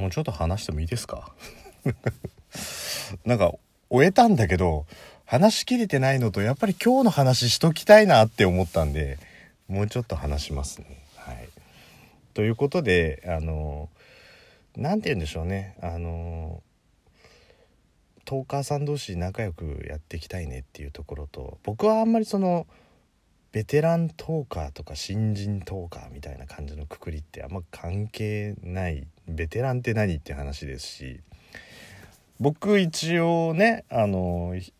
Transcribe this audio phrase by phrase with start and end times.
[0.00, 1.32] もうちょっと話してもいいですか？
[3.24, 3.52] なんか
[3.90, 4.86] 終えたんだけど
[5.24, 9.18] 話しきれてないのとやっぱり今日の話しときたいなって思ったんで
[9.68, 10.86] もうちょっと話しますね。
[11.16, 11.48] はい、
[12.34, 13.88] ということであの
[14.76, 15.76] 何て言うんでしょうね。
[15.82, 16.62] あの
[18.24, 22.66] トーカーさん同士仲良くやっていきたいねっていうところと僕はあんまりその
[23.52, 31.20] ベテラントーカーとか新人トーカーみたいな感じのくくりってあんま関係ないベテランって何って話ですし
[32.38, 34.72] 僕一応ねあの1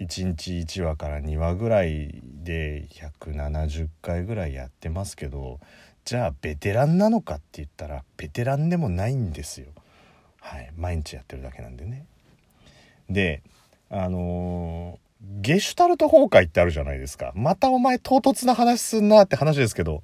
[0.00, 5.58] 日1話から2話ぐらいで170回ぐらいやってますけど
[6.04, 9.66] じゃあベテランなのかって言ったらベテランでもないんですよ。
[10.40, 12.06] はい、毎日やってるだけなんでね。
[13.10, 13.42] で
[13.90, 17.32] あのー、ゲシュタルト崩壊ってあるじゃないですか。
[17.34, 20.02] またお前唐突な話すんなって話ですけど。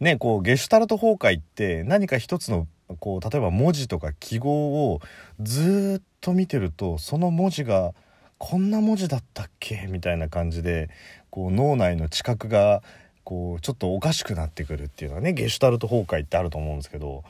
[0.00, 2.66] ねこうゲシュタルト崩壊って何か一つの
[3.00, 5.00] こう例えば文字とか記号を
[5.40, 7.92] ずっと見てるとその文字が
[8.38, 9.86] こんな文字だったっけ？
[9.88, 10.88] みたいな感じで
[11.30, 12.82] こう脳内の知覚が
[13.24, 17.24] こうちょっとおかしくなってくるっていうのはねゲシュタルト崩壊ってあると思うんですけど。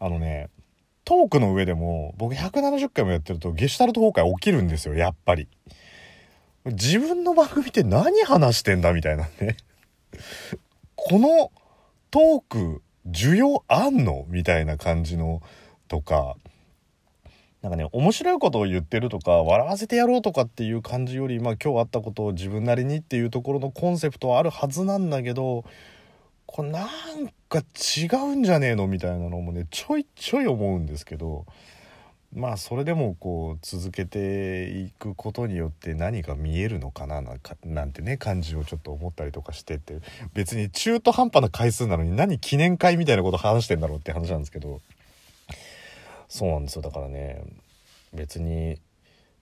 [0.00, 0.50] あのね
[1.04, 5.48] トークの上でも僕170回もやってるとゲシュタルト崩壊起きるんですよやっぱり。
[6.64, 9.56] 自分の番組って何話してんだみたいなね。
[10.96, 11.52] この
[12.10, 14.24] トーク需要あんの？
[14.28, 15.42] みたいな感じの
[15.88, 16.36] とか。
[17.60, 25.64] なんかね面白いことを言ってるとか笑わせてやろうとかっていう感じよりまあ今日あったことを自分なりにっていうところのコンセプトはあるはずなんだけど
[26.54, 26.86] これなん
[27.48, 27.64] か
[27.98, 31.46] 違うんじゃねえのみたいなのもねちょいちょい思うんですけど
[32.32, 37.22] まあそれでもこう続けていくことによって何か見えるのかな
[37.64, 39.98] なんてね感じをちょっと思ったりとかしてって
[40.32, 44.80] 別に中途半端な回数なのに何記念会みたいなこと話してんだろうって話なんですけど
[46.28, 46.82] そうなんですよ。
[46.82, 47.42] だからね
[48.12, 48.78] 別に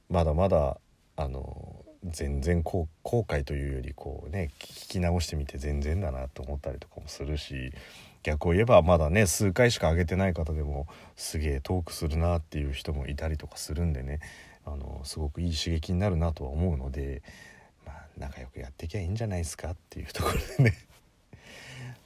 [0.09, 0.79] まだまだ
[1.17, 7.73] あの全然後悔というよりこうね聞き直してみて全然だなと思ったりとかもするし
[8.23, 10.87] 逆を言えばまだね数回しか上げてない方でも
[11.17, 14.21] すげえトークするなっていう人もいたりとかするんでね
[14.65, 17.23] あのすごくいい刺激になるなとは思うので、
[17.85, 20.92] まあ、仲良くやっていきゃいいんじゃないですかっていうところでね。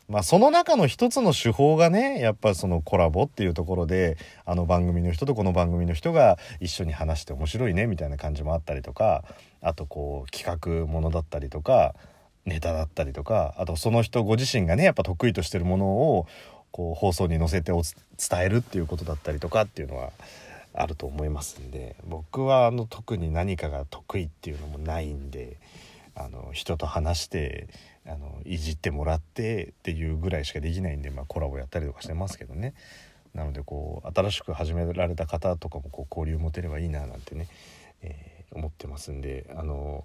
[0.09, 9.25] まあその中の一つの手法がねやっぱそのコラボっていうところであの番組の人とこの番組の人が一緒に話して面白いねみたいな感じもあったりとか
[9.61, 11.95] あとこう企画ものだったりとか
[12.45, 16.27] ネタだったりとかあとその人ご自身がねやっぱ得意としてるものを
[16.71, 20.13] こう放送に載せてお伝えるっていうことだったりとかっていうのは
[20.73, 25.57] あると思いますんで僕はあの特に何かが得意っていうのもないんで
[26.15, 27.67] あの人と話して
[28.07, 32.75] あのいじってもらってっていうぐらいしかできないんで、まあ、コラボやったりとかしてますけどね。
[33.35, 37.49] なのでこう新しく始められた方とかもこう交流持てればいいななんてね、
[38.03, 40.05] えー、思ってますんであの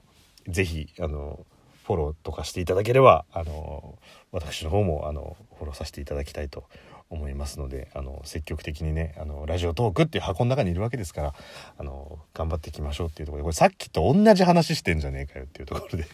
[0.50, 1.46] 是非あの
[1.86, 3.98] フォローとかしていただければあの
[4.32, 6.66] 私の方もあのフォローさせていただきたいと
[7.10, 11.34] 思いますのであの積極的にねあのラジオトークっていう箱の中にいるわけですから
[11.78, 16.06] あの頑張っていきましょうっていうところでこれさっきと同じ話してんじゃねえかよっていうところで。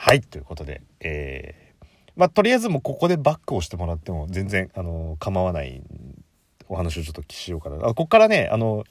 [0.00, 5.82] はいということでえー、まあとりあえずもうここでバックをしてもらっても全然あの構わない
[6.68, 7.76] お話をちょっとしようかな。
[7.78, 8.84] あここからねあの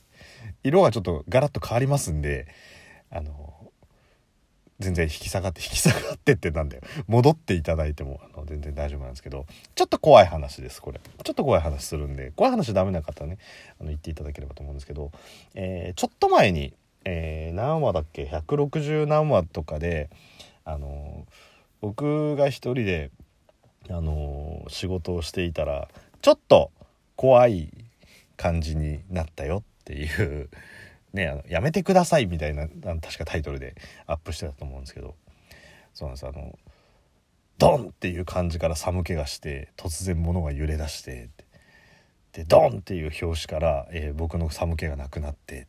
[0.64, 2.46] 色がちょっとガラッと変わりますんで
[3.10, 3.72] あの
[4.80, 6.84] 全然引き下がって引き下がってってなんだよ。
[7.08, 9.46] 戻っていただいてもあの全然大丈夫なんですけど
[9.76, 11.00] ちょっと怖い話ですこれ。
[11.00, 13.38] ちょっと怖い話するんで怖い話ダメな方はね
[13.80, 15.14] あの言っていただければと思うんですけど、
[15.56, 16.74] えー、ちょっと前に、
[17.06, 20.10] えー、何話だっけ？160何話とかで
[20.68, 21.26] あの
[21.80, 23.10] 僕が一人で
[23.90, 25.88] あの仕事をしていたら
[26.22, 26.72] ちょっと
[27.16, 27.72] 怖い
[28.36, 30.50] 感じになったよっていう
[31.14, 33.76] ね、あのやめてくださいみたいな確かタイトルで
[34.06, 35.16] アップしてたと思うんですけど
[35.94, 36.60] そうなんですあの
[37.58, 41.30] ドンっていう感じから寒気がして突然物が揺れ出して
[42.34, 45.66] でドンっていう拍子から、えー、僕の寒気がなくなって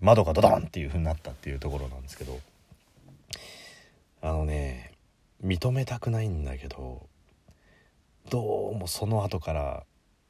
[0.00, 2.38] 窓がドドンっていう風になったっていうところなんですけど
[4.22, 4.92] あのね
[5.42, 7.08] 認めたくないんだけど
[8.28, 9.84] どうもその後から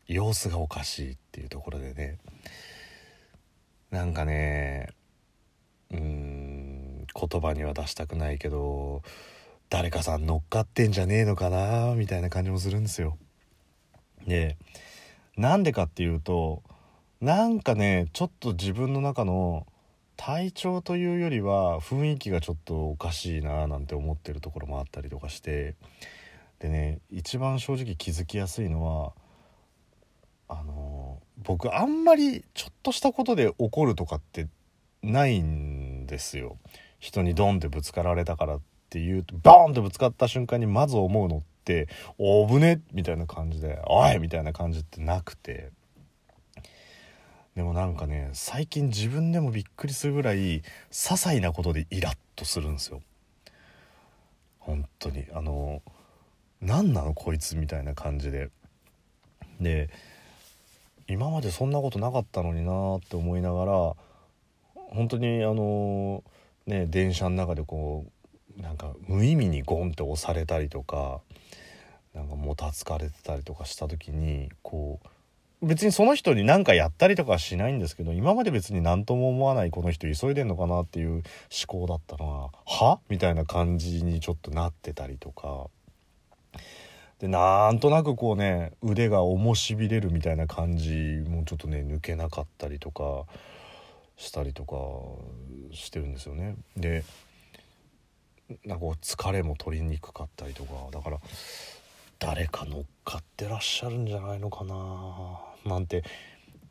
[0.07, 2.19] 様子がおかしいっていうところでね
[3.91, 4.91] なんかね
[5.93, 9.03] うん言葉には出したくないけど
[9.69, 13.19] 誰かさん乗っかってんじゃねえのかなみたいな感じもするんですよ。
[14.27, 14.57] で
[15.37, 16.63] なんでかっていうと
[17.21, 19.67] なんかねちょっと自分の中の
[20.23, 25.77] 体調というよりは雰囲気がちょっとおかしいななんて思ってるところもあったりとかして
[26.59, 29.13] でね一番正直気づきやすいのは
[30.47, 34.47] あの僕あんまりちょっとしたことで怒るとかって
[35.03, 36.59] ないんですよ
[36.99, 41.89] 人にドンってぶつかられたからっていうとボーンってぶつかった瞬間にまず思うのって
[42.19, 45.71] 「おぶね」みたいな感じで「おい!」みたいな感じってなくて
[47.57, 53.03] でもなんかね最近自分でもびっくりするぐらい些細なことでイラッとするんですよ。
[54.59, 55.27] 本当に。
[55.33, 55.83] あの
[56.61, 57.15] 何なの？
[57.15, 58.51] こいつみたいな感じで。
[59.61, 59.91] で
[61.09, 63.73] 今までそんなことなかったのになって思いながら
[64.75, 66.23] 本当にあの
[66.67, 68.07] ね電車の中でこ
[68.59, 71.21] うなんか無意味にゴンって押されたりとか
[72.15, 75.09] なんかもたつかれてたりとかした時にこう
[75.63, 81.23] 別にその人に何かやったりとかはしないんですけど今まで別に何とも思わないこの人急いでんのかなっていう思
[81.67, 85.69] 考だったのは「は?」みたいな感じにちょっとなってたりとか
[87.19, 93.27] でなんとなくこうね腕が重しびれるみたいな感じもちょっとね抜けなかったりとか
[94.17, 94.77] したりとか
[95.75, 96.55] してるんですよね。
[96.77, 97.05] で
[98.65, 101.21] なんかこう疲れも取りにくかったりとかだから
[102.19, 106.03] 誰か乗っかってらっしゃるんじゃないのかななんて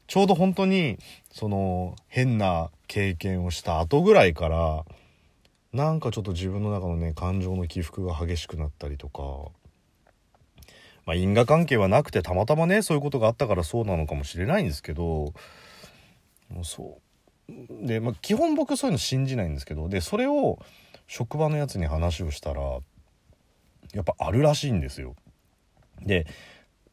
[0.07, 0.97] ちょうど本当に
[1.31, 4.85] その変な経験をした後ぐらいから
[5.71, 9.51] なんかちょっと自分の中のね感情の起伏が激しくなったりとか
[11.05, 16.97] まあ因果関係はなくてたまたまねそういうことがあったからそうなのかもしれないんですけどもうそ
[17.49, 20.59] うで、まあ、基本僕そういうの信じないんですけどでそれを
[21.07, 22.61] 職場のやつに話をしたら
[23.93, 25.15] やっぱあるらしいんですよ。
[26.01, 26.27] で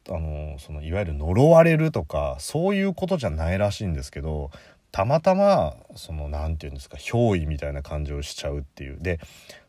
[0.08, 4.50] あのそのいわゆる呪われるとかそういうことじゃないらしいんですけど
[4.92, 8.98] たまたまその何て言うんですか憑依みたいな感じをしちゃうっていう。
[8.98, 9.20] で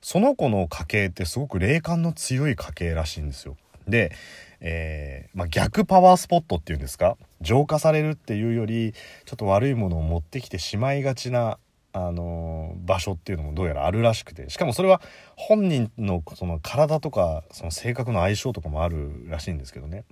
[0.02, 3.58] その子の家系ってすごく霊感の強い家系らしいんですよ。
[3.88, 4.14] で、
[4.62, 8.94] えー、まあ、逆パワースポットっていうんですか浄化されるっていうより
[9.26, 11.58] ちょっと悪いものを持ってきてしまいがちな
[11.94, 14.50] あの場所っていうのもどうやらあるらしくて。
[14.50, 15.02] しかもそれは
[15.36, 20.06] 本人のその体とかその性格の相性とかもあるらしいんですけどね。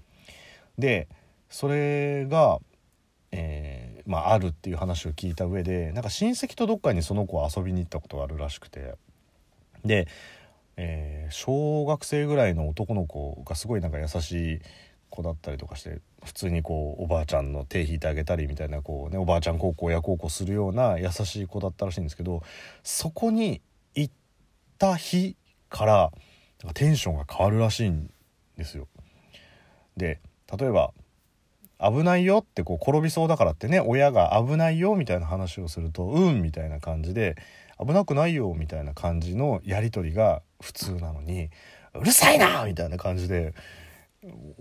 [0.77, 1.07] で
[1.49, 2.59] それが、
[3.31, 8.95] えー、まあ、あるっていう話を聞いた上でなんか親戚とどっかにその子を遊びに行ったことがあるらしくて
[9.83, 10.07] で、
[10.77, 14.59] えー、小学生ぐらいの男の子がすごいなんか優しい
[15.09, 22.41] 子だったりとかして普通にこうおばあちゃんの手引いてあげたりみたいなこうねおばあちゃん孝行親孝行するような優しい子だったらしいんですけど
[22.83, 23.61] そこに
[23.93, 24.13] 行っ
[24.77, 25.35] た日
[25.69, 26.11] から
[26.73, 28.09] テンションが変わるらしいん
[28.57, 28.87] ですよ。
[29.95, 30.19] で
[30.51, 30.91] 例えば
[31.79, 37.35] 危ないよってこう転びそうだからってね親が危ないよみたいな話をするとうんみたいな感じで
[37.79, 41.49] 危なくないよみたいな感じのやり取りが普通なのに
[41.93, 43.53] うるさいなみたいな感じで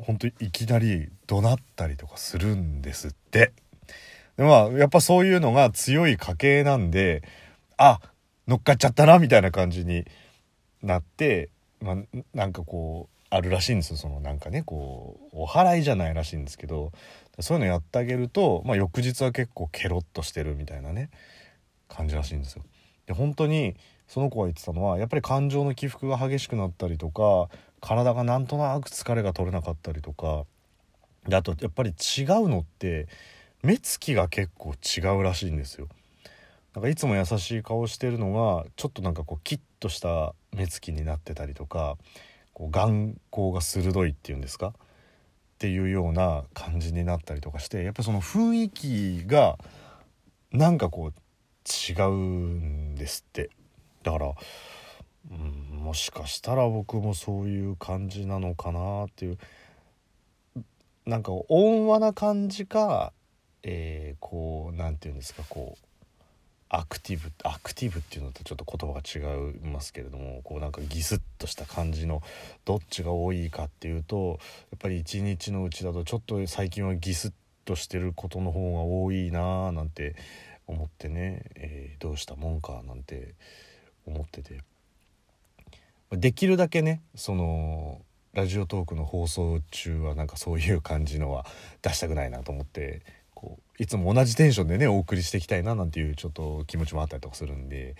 [0.02, 3.52] 本当にいきなり怒鳴ったりとかするんですって。
[4.36, 7.22] でまあやっぱそういうのが強い家系なんで
[7.76, 8.00] あ
[8.48, 10.04] 乗っかっちゃったなみたいな感じに
[10.82, 11.50] なって、
[11.81, 11.96] まあ、
[12.34, 16.92] なんかこうあるらしいんですよそのなんかねこうお祓いじゃないらしいんですけど
[17.40, 21.10] そういうのやってあげると、まあ、翌日は結構ケロッとしてるみたいなね
[21.88, 22.62] 感じらしいんですよ。
[23.06, 23.75] で本当に
[24.06, 27.48] その子が言ってたのはやっぱり感情の起伏が激しくなったりとか
[27.81, 30.44] 体がなんとなく疲れが取れなかったりとか
[31.26, 33.08] であとやっぱり違うのって
[33.62, 35.88] 目つきが結構違うらしいんですよ。
[36.74, 41.96] なんかいつも優しい顔してるのがちょっとなんかこうキッとした目つきになってたりとか
[42.55, 44.69] こう眼光が鋭いっていうんですか？
[44.69, 44.73] っ
[45.58, 49.58] ていうような感じになったりとかしてやっぱその雰囲気が
[50.51, 53.51] なんかこう違うんですって。
[54.03, 54.34] だから
[55.31, 59.39] うんもしかしたら僕もそういう感じなのかなっていう。
[61.06, 63.13] なんか温和な感じか、
[63.63, 65.87] えー、こう何て言うんですかこう
[66.76, 72.22] アクティブアクティブっていうのとちょっと言葉が違いますけれどもこうなんかギスッとした感じの
[72.64, 74.40] どっちが多いかっていうと
[74.70, 77.32] やっぱり一日のうちだとちょっと最近はギスッ
[77.64, 80.16] としてることの方が多いなーなんて
[80.66, 83.34] 思ってね、えー、どうしたもんかなんて
[84.06, 84.60] 思ってて。
[86.10, 88.00] できるだけねその
[88.34, 91.46] ラジオトークの放送中はなんかそういう感じのは
[91.82, 93.02] 出したくないなと思って
[93.34, 97.96] こういつも同じテンションでねお送りしていきたいななんていうちょっと気持ちもあったりとかするんで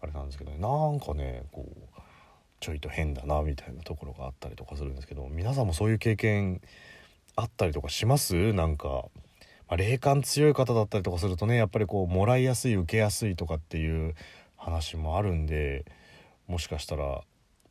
[0.00, 2.00] あれなんですけど、ね、なんかねこう
[2.60, 6.60] ちょいと変だなみたいなところがあったりとかするんですけど皆さんもそういう経験
[7.36, 8.52] あったりとかします？
[8.52, 14.14] なんか、まあ、霊感強い方だったりとかするとねやっぱりこうもらいやすい受けやすいとかっていう
[14.56, 15.84] 話もあるんで
[16.46, 17.22] もしかしたら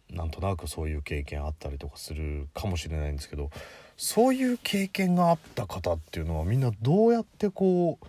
[0.10, 3.50] なんとなくそういう経験あったりとかするかもしれないんですけど
[3.98, 8.08] そういう経験があった方っていうのはみんなどうやってこう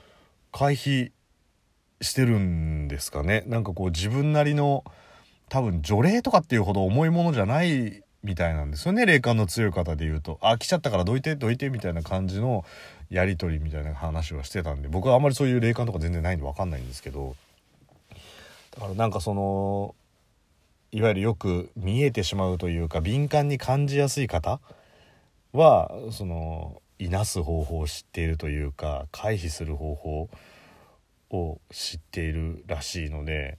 [0.52, 1.12] 回避
[2.00, 3.44] してるんですかね？
[3.46, 4.84] なんかこう自分なりの
[5.48, 9.06] 多分除霊とかっていうほど重いものじゃないみたいなんですよね？
[9.06, 12.64] 霊感の強い方で言うと「あ来ちゃったからどいてどいて」みたいな感じの
[13.10, 17.36] やり取りみたいな話はしてたんで僕はあんまりそういう霊感とか全然ないんで分かんないんですけど。
[18.72, 19.94] だからなんかその
[20.90, 24.58] いわゆるよく見えてしまうというか敏感に感じやすい方
[25.54, 30.28] はそのいなす方法を知っているというか回避する方法
[31.30, 33.58] を知っているらしいので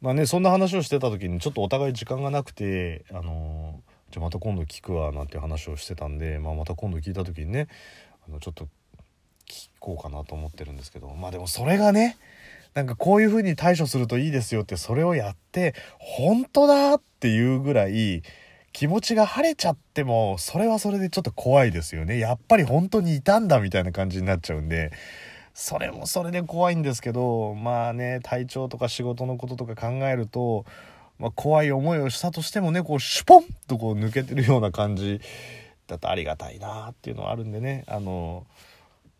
[0.00, 7.68] まあねそんな話をしてた時にちょっとお互い時間がなくてあのじゃあまた今度聞くわなんて話をしてたんで、まあ、また今度聞いた時にね
[8.26, 8.68] あのちょっと
[9.46, 12.16] 聞こうかなと思ってるんですけどまあでもそれがね
[12.74, 18.22] なんかこういう風に対処するといいですよってそれをやって本当だっていうぐらい
[18.72, 22.18] 気持ちが晴れちゃってもそれはそれでちょっと怖いですよね。
[22.18, 24.92] やっぱり本当にいたんだみたいな感じになっちゃうんで。
[25.52, 30.64] それもそれで怖いんですけどまあね体調とか仕事のこととか考えると、
[31.18, 35.20] まあ、怖い思いをしたとしてもねこうシュポンとこう抜けてるような感じ
[35.86, 37.84] だとありがたいなっていうのはあるんでね。
[37.88, 38.46] あの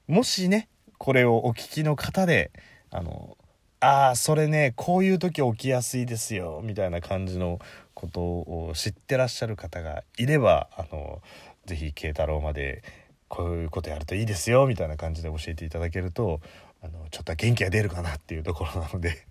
[0.09, 2.52] もしねこれをお聞きの方で
[2.90, 3.37] あの
[3.80, 7.59] ああそれねこういう時起きやすいですよみたいな感じの
[8.00, 11.21] ことを知ってらっしゃる方がいればあの
[11.66, 12.83] ぜひ慶太郎まで
[13.28, 16.40] こういうことやるといいですよみたいな感じで教えていただけると
[16.83, 19.26] あのちょっと元気が出るかなっていうところなので。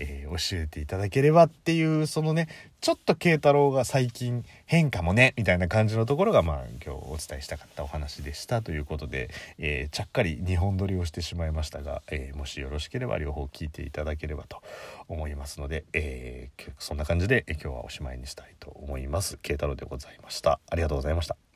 [0.00, 2.48] えー、教えていただければっていうそのね
[2.80, 9.28] ちょっと慶太郎が最近変化もねみたいな感じのところがまあ今日お伝えしたかったお話でしたということで、
[9.58, 14.62] えー、ちゃっかり2本撮りをしてしまいましたが、えー、もしよろしければ両方聞いていただければと
[15.08, 19.36] 思いますので、えそんな感じで今日はおしまいにしたいと思います。
[19.38, 20.60] 慶太郎でございました。
[20.70, 21.49] ありがとうございました。